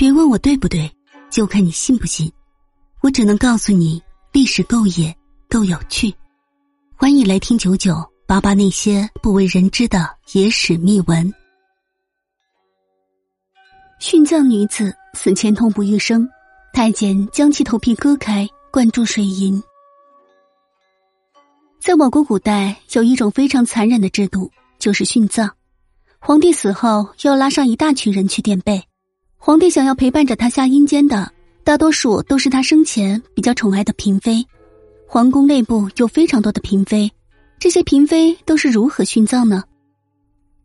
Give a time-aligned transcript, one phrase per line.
[0.00, 0.90] 别问我对不对，
[1.30, 2.32] 就看你信不信。
[3.02, 4.02] 我只能告诉你，
[4.32, 5.14] 历史够野，
[5.46, 6.10] 够有趣。
[6.96, 7.94] 欢迎来听九九
[8.26, 11.30] 八八那些不为人知的野史秘闻。
[14.00, 16.26] 殉葬女子死前痛不欲生，
[16.72, 19.62] 太监将其头皮割开，灌注水银。
[21.78, 25.54] 在我国古代，有一种非常残忍的制度，就是殉葬。
[26.18, 28.82] 皇帝死后，要拉上一大群人去垫背。
[29.42, 31.32] 皇帝想要陪伴着他下阴间的，
[31.64, 34.46] 大多数都是他生前比较宠爱的嫔妃。
[35.08, 37.10] 皇宫内部有非常多的嫔妃，
[37.58, 39.64] 这些嫔妃都是如何殉葬呢？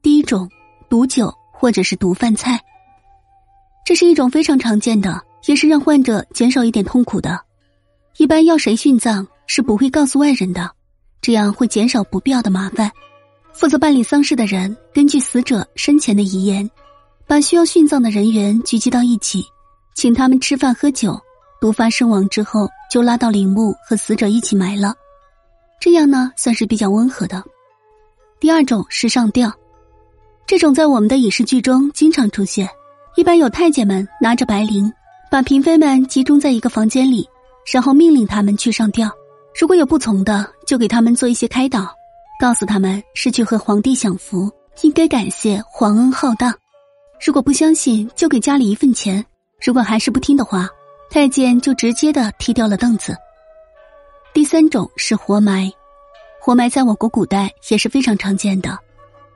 [0.01, 0.49] 第一种，
[0.89, 2.59] 毒酒或者是毒饭菜。
[3.85, 7.39] 这是一种非常常见的，也是让患者减少一点痛苦的。
[8.17, 10.69] 一般要谁殉葬是不会告诉外人的，
[11.21, 12.91] 这样会减少不必要的麻烦。
[13.53, 16.69] 负责办理丧事的人，根据死者生前的遗言，
[17.27, 19.43] 把需要殉葬的人员聚集到一起，
[19.95, 21.19] 请他们吃饭喝酒，
[21.59, 24.93] 毒发身亡之后就拉到陵墓和死者一起埋了。
[25.79, 27.43] 这样呢，算是比较温和的。
[28.39, 29.51] 第二种是上吊，
[30.45, 32.69] 这种在我们的影视剧中经常出现。
[33.15, 34.91] 一般有太监们拿着白绫，
[35.31, 37.27] 把嫔妃们集中在一个房间里，
[37.71, 39.09] 然后命令他们去上吊。
[39.59, 41.87] 如果有不从的，就给他们做一些开导。
[42.39, 44.51] 告诉他们是去和皇帝享福，
[44.81, 46.53] 应该感谢皇恩浩荡。
[47.19, 49.23] 如果不相信，就给家里一份钱。
[49.65, 50.67] 如果还是不听的话，
[51.09, 53.15] 太监就直接的踢掉了凳子。
[54.33, 55.71] 第三种是活埋，
[56.41, 58.77] 活埋在我国古代也是非常常见的，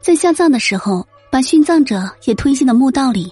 [0.01, 3.31] 在下葬的时候，把殉葬者也推进了墓道里。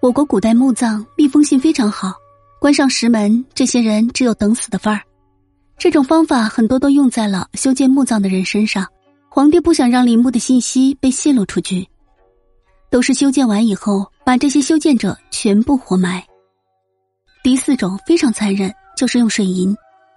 [0.00, 2.14] 我国古代墓葬密封性非常好，
[2.60, 5.02] 关上石门，这些人只有等死的份儿。
[5.76, 8.86] 这种方法很多都用在了修建墓葬的人身上。
[9.28, 11.88] 皇帝不想让陵墓的信息被泄露出去，
[12.90, 16.22] 都是修建完以后把这些修建者全部活埋。
[17.42, 19.74] 第四种非常残忍，就是用水银。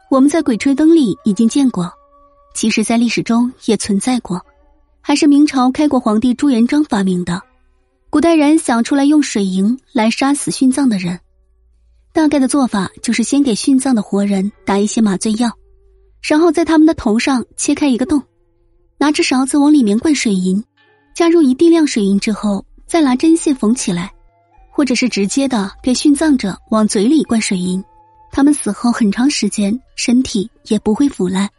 [0.09, 1.91] 我们在《鬼吹灯》里已经见过，
[2.53, 4.45] 其实在历史中也存在过，
[5.01, 7.41] 还是明朝开国皇帝朱元璋发明的。
[8.09, 11.19] 古代人想出来用水银来杀死殉葬的人，
[12.11, 15.51] 大概的做法就是先给殉葬的活人打一些麻醉药，
[16.21, 18.21] 然后在他们的头上切开一个洞。
[18.99, 20.63] 拿着勺子往里面灌水银，
[21.15, 24.11] 加入一定量水银之后，再拿针线缝起来，
[24.69, 27.83] 或者是直接的给殉葬者往嘴里灌水银，
[28.31, 31.49] 他们死后很长时间身体也不会腐烂。